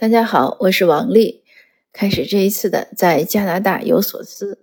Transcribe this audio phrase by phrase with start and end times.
[0.00, 1.42] 大家好，我是王丽。
[1.92, 4.60] 开始这一次的在加拿大有所思。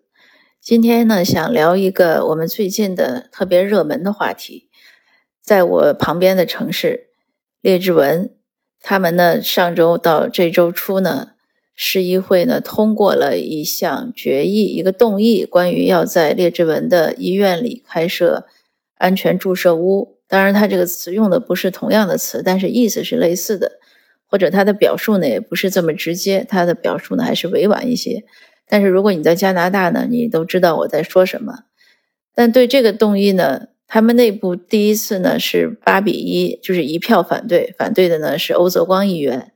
[0.61, 4.69] 今天呢，想聊一个我们最近的特别热门的话题。
[5.43, 7.07] 在我旁边的城市
[7.59, 8.33] 列治文，
[8.79, 11.31] 他们呢上周到这周初呢，
[11.75, 18.45] 市议会呢通过了一项决议，一个动议，关于要在列治文的医院里开设
[18.97, 20.17] 安全注射屋。
[20.29, 23.81] 当然，他这个词用的不是同样的词，但是意思是类似的。
[24.27, 28.23] 或者他的表述呢，也不是这么直接，他的表述呢还是委婉一些。
[28.67, 31.59] 但是如果你在加拿大呢，你都知道我在说什么。
[32.33, 39.51] 但对这个动议呢，他们内部第一次呢是八比一，就是一票反对，反对的呢是欧泽光议员，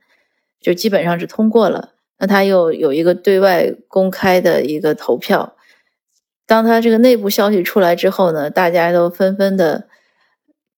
[0.60, 1.94] 就基本上是通过了。
[2.20, 5.56] 那他又有一个对外公开的一个投票。
[6.46, 9.88] 当他这个内部消息出来之后呢，大家都纷纷的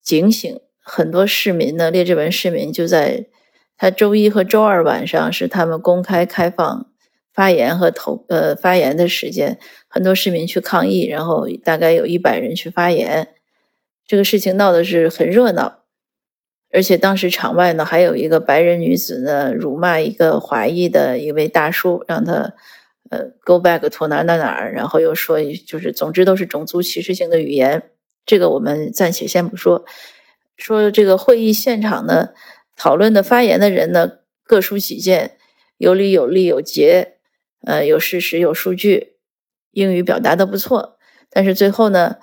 [0.02, 3.27] 警醒，很多市民呢，列治文市民就在。
[3.82, 6.86] 他周一和周二晚上是他们公开开放
[7.34, 9.58] 发言和投呃发言的时间，
[9.89, 13.30] 很多市民去抗议，然后大概有一百人去发言，
[14.06, 15.80] 这个事情闹的是很热闹，
[16.70, 22.55] 而且当时场外呢还有一个白人女子呢辱骂一个华裔的一位大叔，让他
[23.11, 27.83] 呃 go back to 哪哪哪儿，然后又说就是总之都是种族歧视性的语言，
[28.24, 29.84] 这个我们暂且先不说，
[30.56, 32.28] 说这个会议现场呢。
[32.83, 34.11] 讨论的发言的人呢，
[34.42, 35.36] 各抒己见，
[35.78, 37.12] 有理有利有节，
[37.64, 39.12] 呃，有事实有数据，
[39.70, 40.97] 英语表达的不错。
[41.30, 42.16] 但是最后呢，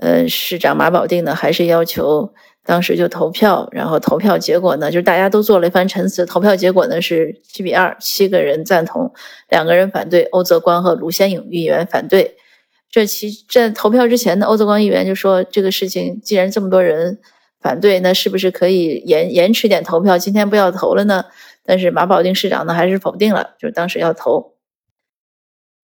[0.00, 2.32] 呃，市长马保定呢，还是要求
[2.64, 9.12] 当时就投票，然后投票结果呢，就是大家都做了一番陈词，投票结果呢是七比二，七个人赞同，
[9.50, 12.38] 两个人反对，欧泽光和卢先勇议员反对。
[12.90, 17.18] 这其在投票之前呢，欧泽光议员就说，这个事情既然这么多人。
[17.60, 20.16] 反对，那是不是可以延延迟点投票？
[20.16, 21.24] 今天不要投了呢？
[21.64, 24.54] 但是马保定市长呢，还是否定了，就是当时要投。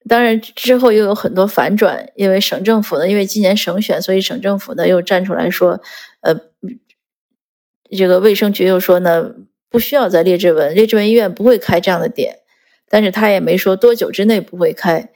[0.09, 5.81] 当然之后又有很多反转，因为省政府呢，因为今年省选，所以省政府呢又站出来说，
[6.21, 6.35] 呃，
[7.91, 9.31] 这个卫生局又说呢，
[9.69, 12.39] 不需要在列治文，列治文医院不会开这样的点，
[12.89, 15.11] 但是他也没说多久之内不会开。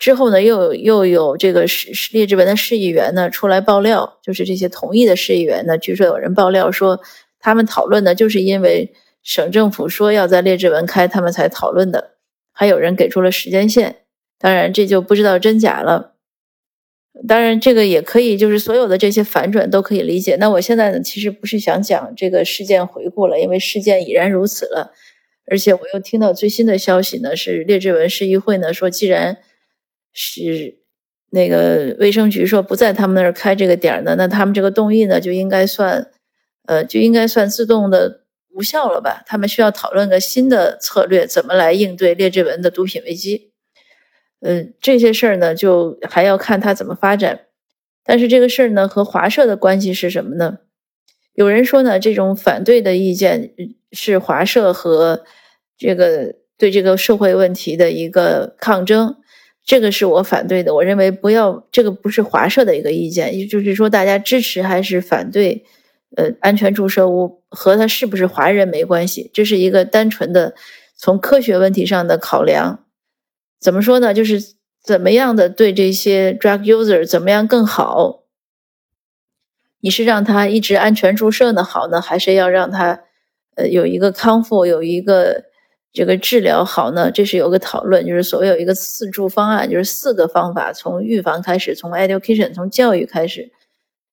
[0.00, 6.98] 之后呢，又又有这个市列治文的市议员呢出来爆料，就是这些同意的市议员呢，据说有人爆料说，
[7.38, 12.12] 他们讨论的就是因为省政府说要在列治文开，他们才讨论的。
[12.52, 13.98] 还有人给出了时间线，
[14.38, 16.14] 当然这就不知道真假了。
[17.28, 20.36] 当然这个也可以，就是所有的这些反转都可以理解。
[20.36, 24.94] 那我现在呢，其实不是想讲这个事件回顾了，因为事件已然如此了。
[25.50, 29.36] 而且我又听到最新的消息呢，是列治文市议会呢说，既然
[30.12, 30.78] 是
[31.30, 36.10] 那个卫生局说不在他们那儿开这个点儿呢，那他们这个动议呢就应该算，
[36.66, 39.22] 呃，就应该算自动的无效了吧？
[39.26, 43.52] 他们需要讨论个新的策略，怎么来应对列治文的毒品危机？
[44.40, 47.42] 嗯，这些事儿呢，就还要看他怎么发展。
[48.02, 50.58] 但是这个事儿呢，和华社的关系是什么呢？
[51.34, 53.52] 有人说呢，这种反对的意见
[53.92, 55.22] 是华社和
[55.78, 59.16] 这个对这个社会问题的一个抗争。
[59.70, 65.64] 这个是我反对的，我认为不要这个不是华社的一个意见，也就是说大家支持还是反对，
[66.16, 70.56] 呃，安全注射物和他是不是华人没关系，这是一个单纯的
[70.96, 72.84] 从科学问题上的考量。
[73.60, 74.12] 怎么说呢？
[74.12, 74.42] 就是
[74.82, 78.24] 怎么样的对这些 drug user 怎么样更好？
[79.82, 83.02] 你是让他一直安全注射呢好呢，还是要让他
[83.54, 85.44] 呃有一个康复，有一个？
[85.92, 93.50] 这个治疗好呢，这是有个讨论，就是所谓有一个四助方案，就是四个方法，从预防开始，从 education，从教育开始，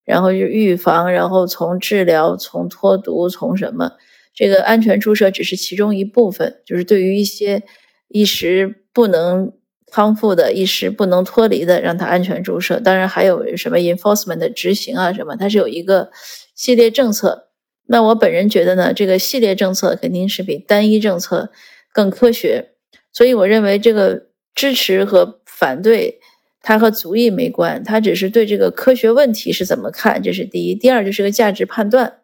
[0.04, 3.92] 然后就预防，然后从治疗，从脱毒，从什么？
[4.34, 7.64] 这个安全注射只是其中一部分，就是对于一些
[8.08, 9.52] 一时不能
[9.92, 12.80] 康复的、一时不能脱离的，让他安全注射。
[12.80, 16.10] 当然还有什么 enforcement 的执行啊，什么，它是有一个
[16.56, 17.47] 系列政策。
[17.88, 21.50] 那我本人觉得呢，这个系列政策肯定是比单一政策
[21.94, 22.72] 更科学，
[23.12, 26.20] 所以我认为这个支持和反对，
[26.62, 30.76] 它和族裔没关，它只是对这个科学问题是怎么看，这是第一。
[30.76, 32.20] 第二就是个价值判断。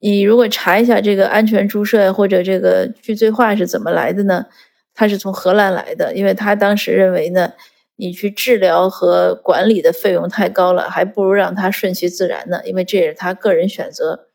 [0.00, 4.46] 你如果查一下这个安全注射或者这个去罪化是怎么来的呢？
[4.94, 7.52] 它是从荷兰来的，因为他当时认为呢，
[7.96, 14.25] 你去治疗和管理的费用太高了，还不如让它顺其自然呢，因为这也是他个人选择。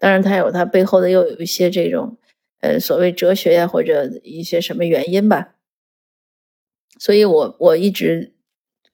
[0.00, 2.16] 当然，他有他背后的又有一些这种，
[2.60, 5.50] 呃，所谓哲学呀，或者一些什么原因吧。
[6.98, 8.32] 所以我我一直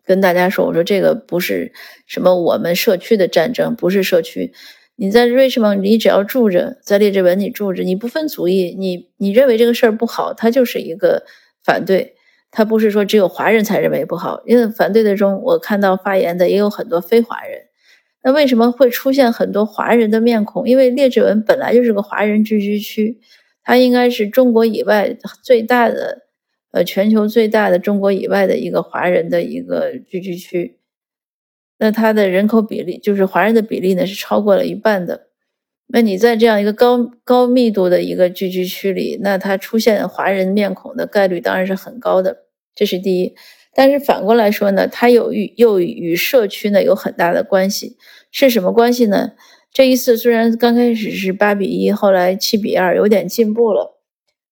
[0.04, 1.72] 跟大家说，我说这个不是
[2.06, 4.52] 什么我们社区的战争，不是社区，
[4.96, 11.24] 你在瑞士蒙，你只要住着，在列治文你住着，你不分族裔，你你认为这个事儿不好，他就是一个
[11.62, 12.16] 反对，
[12.50, 17.65] 他不是说只有华人才认为不好，因为反对的中，我看到发言的也有很多非华人。
[18.26, 20.68] 那为什么会出现很多华人的面孔？
[20.68, 23.20] 因为列治文本来就是个华人聚居区，
[23.62, 26.22] 它应该是中国以外最大的，
[26.72, 30.80] 呃，全球最大的中国以外的一个华人的一个聚居区。
[31.78, 35.28] 那它的人口比例，就是华人的比例呢，是超过了一半的。
[35.86, 42.38] 那你在这样一个高高密度的一个聚居区里，那它出现华人面孔的概率当然是很高的，
[42.74, 43.36] 这是第一。
[43.78, 47.98] 但是反过来说呢，它有与又与社区呢有很大的关系。
[48.32, 49.32] 是什么关系呢？
[49.70, 54.00] 这一次虽然刚开始是八比一，后来七比二，有点进步了。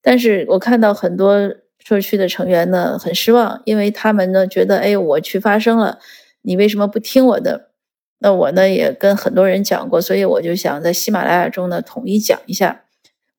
[0.02, 5.98] 但是我看到很多社区的成员呢很失望，因为他们呢觉得，哎，我去发声了，
[6.42, 7.70] 你为什么不听我的？
[8.18, 12.84] 那我呢也跟很多人讲过，所以我就想在喜马拉雅中呢统一讲一下，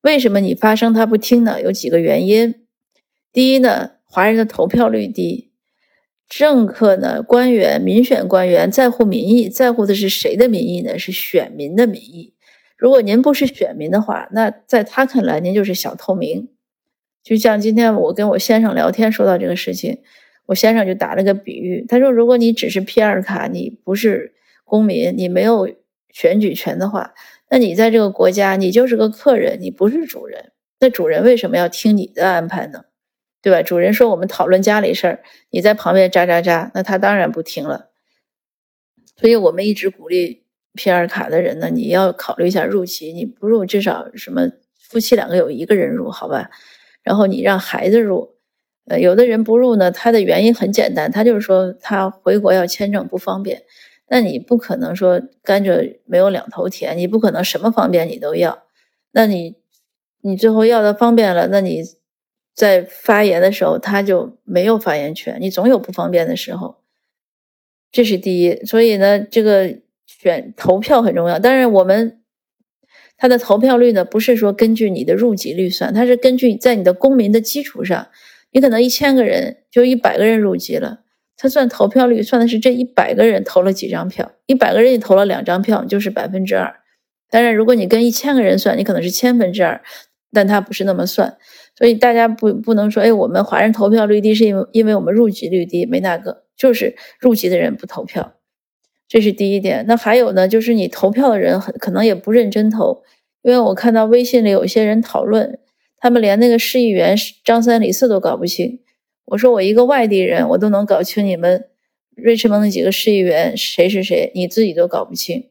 [0.02, 1.62] 为什么你发声他不听呢？
[1.62, 2.56] 有几个原因。
[3.32, 5.52] 第一呢，华人的投票率低。
[6.28, 10.98] 政客呢，官员、民选官员在乎民意，在乎的是谁的民意呢？
[10.98, 12.34] 是选民的民意。
[12.76, 16.48] 如果您不是选民的话，那在他看来，您就是小透明。
[17.22, 19.98] 就像今天我跟我先生聊天说到这个事情，
[20.46, 24.34] 我先生就打了个比喻，他说：“如果你只是 PR 卡，你不是
[24.64, 25.68] 公民，你没有
[26.10, 27.14] 选举权的话，
[27.50, 30.52] 那你在这个国家，你就是个客人，你不是主人。
[30.80, 32.82] 那主人为什么要听你的安排呢？”
[33.46, 33.62] 对吧？
[33.62, 37.90] 主人说我们讨论家里事儿，你在旁边喳喳喳，那他当然不听了。
[39.16, 40.42] 所以我们一直鼓励
[40.74, 46.50] 皮尔卡的人呢，你要考虑一下入籍，你不入至少什么夫妻两个有一个人入，好吧？
[47.04, 48.34] 然后你让孩子入，
[48.88, 53.62] 呃，有的人不入呢，他的原因很简单，他就是说他回国要签证不方便。
[54.08, 58.64] 那你不可能说甘蔗没有两头甜，你不可能什么方便你都要。
[59.12, 59.54] 那你
[60.22, 61.84] 你最后要的方便了，那你。
[62.56, 65.36] 在发言的时候，他就没有发言权。
[65.40, 66.78] 你总有不方便的时候，
[67.92, 68.64] 这是第一。
[68.64, 71.38] 所以呢，这个选投票很重要。
[71.38, 72.22] 当然，我们
[73.18, 78.08] 他的投票率呢，不是说根据你的入籍率算，它是根据在你的公民的基础上，
[78.52, 81.00] 你可能一千个人就一百个人入籍了，
[81.36, 86.74] 他算投票率，算的是这一百个人投了几张票，一百个人你投了两张票，就是百分之二。
[87.28, 89.82] 当然，如果你跟一千个人算，你可能是千分之二，
[90.32, 91.36] 但它不是那么算。
[91.76, 98.34] 所以大家不不能说，哎，我们华人投票率低是因为因为我们入籍率低，没那个，就是入籍的人不投票，
[99.06, 99.84] 这是第一点。
[99.86, 103.02] 那还有呢，就是你投票的人很可能也不认真投，
[103.42, 105.58] 因为我看到微信里有些人讨论，
[105.98, 107.14] 他们连那个市议员
[107.44, 108.80] 张三李四都搞不清。
[109.26, 111.66] 我说我一个外地人，我都能搞清你们
[112.14, 115.50] 瑞士蒙那几个市议员谁是谁，你自己都搞不清，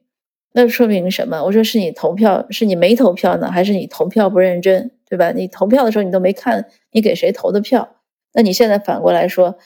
[0.53, 1.43] 那说明什么？
[1.43, 4.89] 我说是你投票，是你没投票呢，还是你投票不认真？
[5.15, 5.31] 对吧？
[5.31, 7.95] 你投票的时候你都没看你给谁投的票，
[8.33, 9.57] 那你现在反过来说，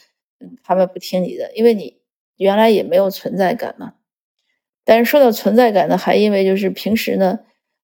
[0.64, 1.98] 他们不听你的，因为你
[2.38, 3.94] 原来也没有存在感嘛。
[4.86, 7.40] 但是说到存在感呢，还因为就是平时呢，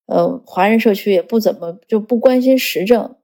[0.06, 3.16] 呃，华人社区也不怎么就不关心时政。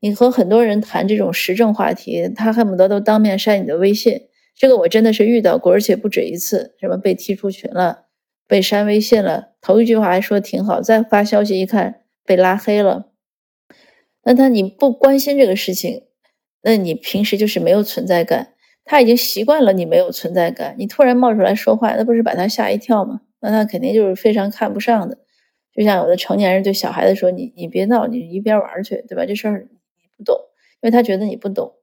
[0.00, 4.28] 你和很多人谈这种时政话题，他恨不得都当面删你的微信。
[4.54, 8.04] 这个我真的是遇到过，而且不止一次，什么被踢出群了，
[8.46, 13.08] 被删微信了，头一句话还说挺好，再发消息一看被拉黑了。
[14.28, 16.02] 那他你不关心这个事情，
[16.62, 18.54] 那你平时就是没有存在感。
[18.84, 23.20] 他已经习惯了你没有存在感，你突然冒出来说话，那不是把他吓一跳吗？
[23.40, 25.16] 那他肯定就是非常看不上的。
[25.72, 30.36] 就像有的成年人对小孩子说：“你你别闹，你一边玩去，对吧？”这事儿你不懂，
[30.80, 31.74] 因为他觉得你不懂。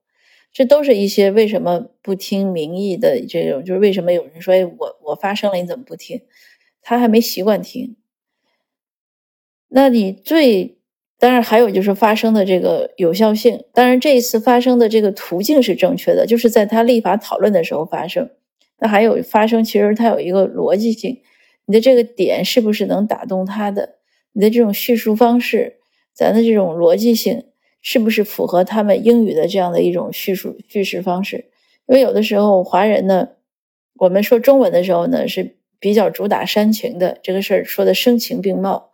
[0.52, 6.20] 这都是一些为什么不听民意的这种，就是为什么有人说：“哎，我我发声了，你怎么不听？”
[6.82, 7.96] 他还没习惯听。
[9.68, 10.73] 那你最。
[11.24, 13.64] 当然，还有就是发生的这个有效性。
[13.72, 18.28] 当然，这一次发生的这个途径是正确的，就是在他立法讨论的时候发生。
[18.78, 21.22] 那还有发生，其实它有一个逻辑性，
[21.64, 23.94] 你的这个点是不是能打动他的？
[24.34, 25.76] 你的这种叙述方式，
[26.12, 27.44] 咱的这种逻辑性
[27.80, 31.46] 是不是符合他们英语的这样的一种叙述叙事方式？
[31.86, 33.30] 因为有的时候华人呢，
[33.94, 38.90] 我们说中文的时候呢是比较主打煽情的，这个事儿说的声情并茂。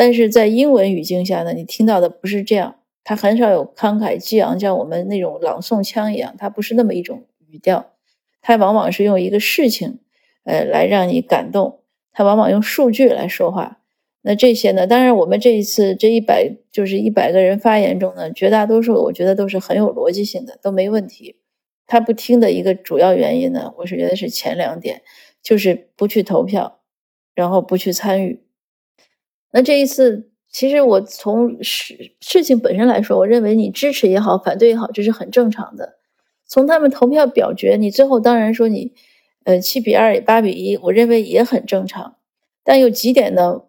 [0.00, 7.84] 但是在英文语境下呢，你听到的不是这样，它很少有慷慨激昂，像我们那种朗诵腔一样，它不是那么一种语调，
[8.40, 9.98] 它往往是用一个事情，
[10.44, 11.80] 呃，来让你感动，
[12.12, 13.82] 它往往用数据来说话。
[14.22, 21.36] 那这些呢，当然我们这一次这一百就是一百个人发言中呢，绝大多数我觉得都是很有逻辑性的，都没问题。
[21.86, 25.02] 他不听的一个主要原因呢，我是觉得是前两点，
[25.42, 26.78] 就是不去投票，
[27.34, 28.40] 然后不去参与。
[29.52, 35.98] 那这一次，其实我从事事情本身来说，我认为你支持也好，反对也好，这是很正常的。
[36.46, 38.92] 从他们投票表决，你最后当然说你，
[39.44, 42.16] 呃，七比二、八比一，我认为也很正常。
[42.64, 43.62] 但有几点呢，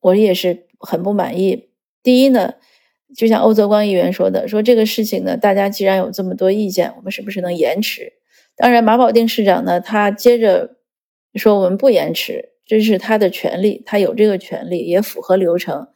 [0.00, 1.68] 我也是很不满意。
[2.02, 2.54] 第一呢，
[3.16, 8.14] 就像欧泽光议员说的，说这个事情呢，大家既然有这么多意见，我们是不是能延迟？
[8.56, 10.76] 当然，马保定市长呢，他接着
[11.34, 12.50] 说我们不延迟。
[12.68, 15.88] 这是他的权利，他有这个权利，也符合流程。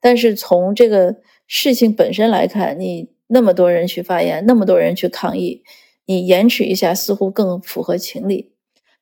[0.00, 1.16] 但是从这个
[1.48, 5.64] 事情本身来看，你那么多人去发言，那么多人去抗议，
[6.06, 8.52] 你延迟一下似乎更符合情理。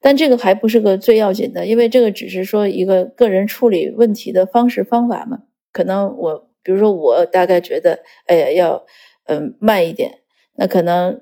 [0.00, 5.40] 但这个还不是个最要紧的，因为这个只是说一个个人处理问题的方式方法嘛。
[5.70, 8.86] 可能我，比如说我大概觉得，哎呀，要
[9.26, 10.20] 嗯慢一点。
[10.56, 11.20] 那可能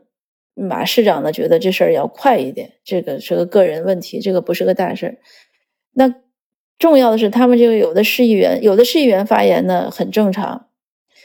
[0.55, 2.75] 马市长呢觉得这事儿要快一点。
[2.85, 5.19] 这个是个个人问题，这个不是个大事儿。
[5.99, 6.15] 那
[6.79, 10.69] 重要的是，他们这个有的市议员，有的市议员发言呢很正常，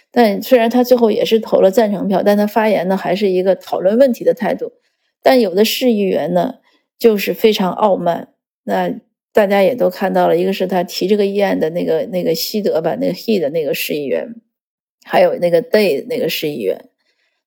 [0.10, 4.72] 但虽然他最后也是投了赞成票，但他发言呢还是一个讨论问题的态度。
[5.22, 6.56] 但有的市议员呢
[6.98, 8.30] 就是非常傲慢。
[8.64, 8.90] 那
[9.34, 14.26] 大家也都看到了，一个是他提这个议案的那个那个西德吧，那个 he 的那个市议员，
[15.04, 16.86] 还有那个 day 那个市议员。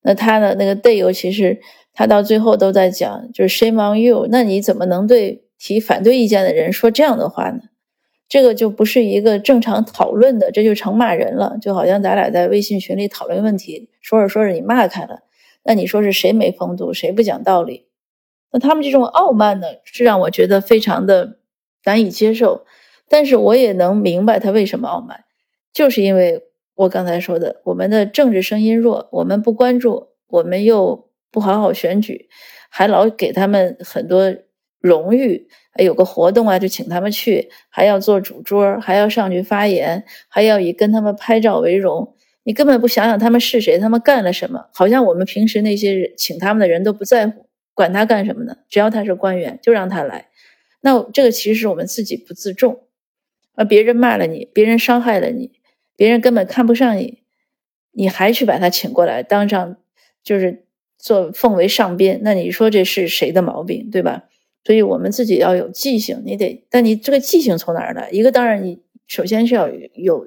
[0.03, 1.59] 那他呢，那个 day 尤其是
[1.95, 5.44] 他到最后都在讲，就是 shame on you，那你怎么能对？
[5.65, 7.59] 提反对意见的人说这样的话呢，
[8.29, 11.57] 这个就不是一个正常讨论的，这就成骂人了。
[11.59, 15.21] 就好像咱俩在微信群里讨论问题，说着说着你骂开了，
[15.63, 17.87] 那你说是谁没风度，谁不讲道理？
[18.53, 21.39] 那他们这种傲慢呢，是让我觉得非常的
[21.87, 22.67] 难以接受。
[23.09, 25.25] 但是我也能明白他为什么傲慢，
[25.73, 26.43] 就是因为
[26.75, 32.29] 我刚才说的，我们的政治声音弱，我们不关注，我们又不好好选举，
[32.69, 34.35] 还老给他们很多。
[34.85, 35.49] 荣誉，
[35.83, 42.15] 有个活动啊，就请他们去，还要做主桌，还要上去发言，还要以跟他们拍照为荣。
[42.43, 44.67] 你根本不想想他们是谁，他们干了什么？
[44.75, 48.55] 好像我们平时那些请他们的人都不在乎，管他干什么呢？
[48.69, 50.27] 只要他是官员，就让他来。
[50.83, 52.83] 那这个其实是我们自己不自重
[53.55, 53.65] 啊！
[53.65, 55.53] 别人骂了你，别人伤害了你，
[55.97, 57.21] 别人根本看不上你，
[57.93, 59.77] 你还去把他请过来当上，
[60.23, 60.67] 就是
[60.99, 62.21] 做奉为上宾。
[62.23, 64.25] 那你说这是谁的毛病，对吧？
[64.65, 68.09] 所以我们自己要有记性，你得，但你这个记性从哪儿来？
[68.11, 70.27] 一个当然，你首先是要有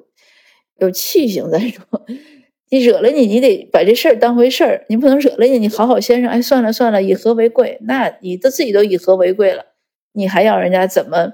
[0.78, 1.50] 有气性。
[1.50, 1.84] 再说，
[2.70, 7.78] 你惹了你，你得把这事儿当回事儿，你不能惹了你，你好好先生，哎，算了算了，以和为贵。
[7.82, 9.64] 那你都自己都以和为贵了，
[10.12, 11.32] 你还要人家怎么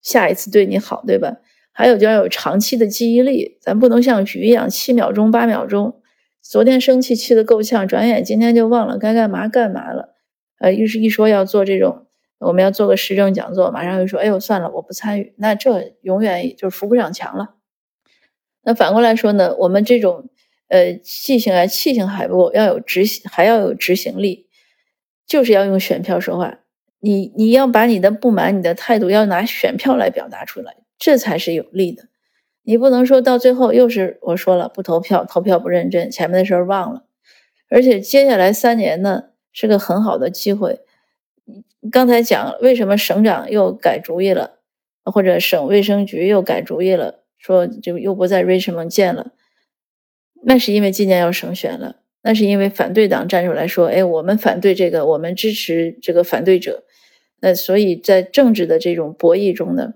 [0.00, 1.36] 下一次对你好，对吧？
[1.72, 6.00] 还有就要有长期的记忆力，咱不能像鱼一样，七秒钟、八秒钟，
[6.42, 10.14] 昨天生气气得够呛，转眼今天就忘了该干嘛干嘛了。
[10.58, 12.06] 呃，一是一说要做这种。
[12.38, 17.56] 我们要做个时政讲座，马上就说：“哎呦，算了，我不参与。”那这永远就扶不上墙了。
[18.62, 20.28] 那反过来说呢，我们这种
[20.68, 24.46] 呃气性啊、气性还不够，要有执行，还要有执行力，
[25.26, 26.60] 就是要用选票说话。
[27.00, 32.04] 你你要把你的不满、你的态度要拿选票来表达出来，这才是有利的。
[32.62, 37.04] 你不能说到最后又是我说了不投票，投票不认真，前面的事儿忘了。
[37.70, 40.80] 而且接下来三年呢，是个很好的机会。
[41.90, 44.58] 刚才讲为什么省长又改主意了，
[45.04, 49.32] 或者省卫生局又改主意了，说就又不在 Richmond 建了，
[50.44, 56.84] 那是因为今年要省选了，那是因为反对党站出来说，哎，我们反对这个，我们支持这个反对者，
[57.40, 59.94] 那所以在政治的这种博弈中呢，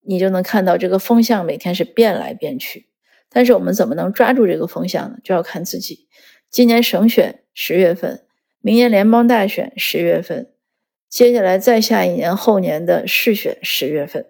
[0.00, 2.86] 你就能看到这个风向每天是变来变去，
[3.30, 5.18] 但是我们怎么能抓住这个风向呢？
[5.22, 6.08] 就要看自己。
[6.50, 8.22] 今年省选十月份，
[8.60, 10.51] 明年联邦大选十月份。
[11.12, 14.28] 接下来再下一年后年的市选十月份，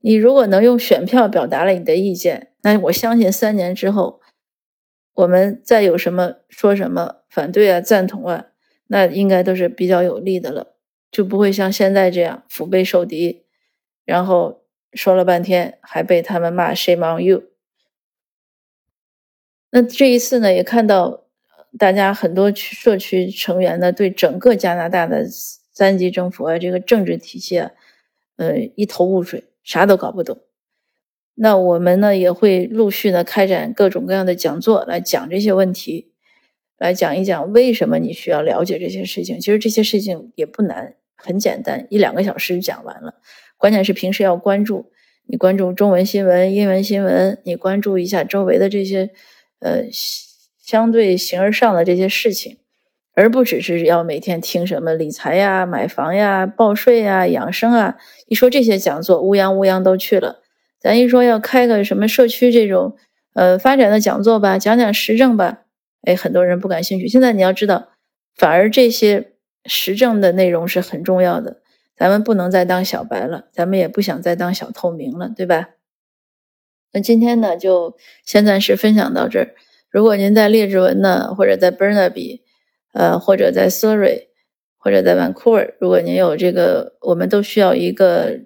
[0.00, 4.20] 你如果能用选票表达了你的意见，那我相信三年之后，
[5.12, 8.46] 我们再有什么说什么反对啊、赞同啊，
[8.88, 10.74] 那应该都是比较有利的了，
[11.12, 13.44] 就不会像现在这样腹背受敌，
[14.04, 17.44] 然后说了半天还被他们骂 shame on you。
[19.70, 21.26] 那这一次呢，也看到
[21.78, 25.24] 大家很多社区成员呢，对整个加拿大的。
[25.74, 27.72] 三级政府啊，这个政治体系啊，
[28.36, 30.38] 呃，一头雾水，啥都搞不懂。
[31.34, 36.12] 那我们呢，也会陆续的开展各种各样的讲座，来讲这些问题，
[36.78, 39.40] 来讲一讲为什么你需要了解这些事情。
[39.40, 43.20] 其实这些事情也不难，很简单，一两个小时讲完了。
[43.56, 44.92] 关键是平时要关注，
[45.26, 49.10] 你关注中文新闻、英文新闻，你关注一下周围的这些，
[49.58, 49.88] 呃，
[50.62, 52.58] 相对形而上的这些事情。
[53.14, 60.42] 而不只是要每天听什么理财呀、买房呀、报税呀、养生啊，一说这些讲座，乌泱乌泱都去了。
[60.80, 62.96] 咱一说要开个什么社区这种
[63.34, 65.62] 呃发展的讲座吧，讲讲时政吧，
[66.02, 67.08] 哎，很多人不感兴趣。
[67.08, 67.88] 现在你要知道，
[68.36, 69.32] 反而这些
[69.64, 71.62] 时政的内容是很重要的。
[71.96, 75.70] 咱们不能再当小白了，咱们也不想再当小透明了，对吧？
[76.92, 79.54] 那今天呢，就先暂时分享到这儿。
[79.90, 82.40] 如果您在列治文呢，或者在 Burnaby，
[82.94, 84.28] 呃，或者在 Surrey，
[84.78, 88.40] 或者在 Vancouver，如果您有这个，我们都需要一个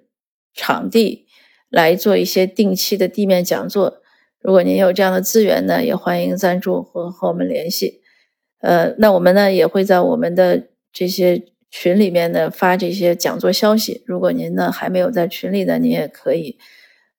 [0.53, 1.25] 场地
[1.69, 4.01] 来做一些定期的地面讲座。
[4.41, 8.01] 如果您有这样的资源呢，也欢迎赞助和和我们联系。
[8.59, 11.45] 呃，那我们呢也会在我们的这些。
[11.71, 16.57] 群里面呢发这些讲座消息，如果您呢还没有在群里的，您也可以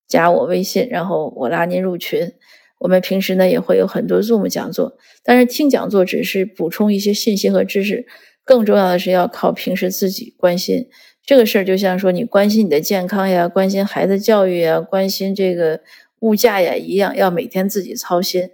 [0.08, 2.32] 加我微信，然后我拉您入群。
[2.80, 8.06] 我们平时呢也会有很多 Zoom 讲座，但是听讲座只是补充一些信息和知识，
[8.42, 10.88] 更重要的是要靠平时自己关心
[11.22, 11.64] 这个事儿。
[11.64, 15.82] 就像说你关心你的健康呀，关心孩子教育呀，关心这个
[16.20, 18.50] 物价呀一样，要每天自己操心。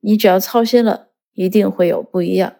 [0.00, 2.56] 你只要操心了，一定会有不一样，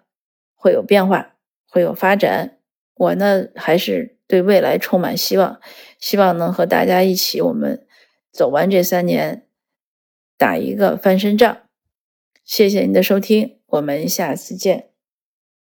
[0.57, 1.37] 会有变化，
[1.69, 2.59] 会有发展。
[2.97, 5.61] 我呢，还是对未来充满希望，
[6.01, 7.87] 希望能和大家一起，我们
[8.33, 9.46] 走完这三年，
[10.37, 11.59] 打一个翻身仗。
[12.45, 14.96] 谢谢您的收听，我们下次见。